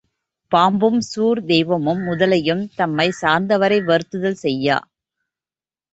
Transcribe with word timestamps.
பாம்பும், 0.51 0.97
சூர்த் 1.09 1.47
தெய்வமும், 1.47 2.01
முதலையும் 2.07 2.63
தம்மைச் 2.75 3.19
சார்ந்தவரை 3.21 3.79
வருத்துதல் 3.83 4.41
செய்யா. 4.41 4.79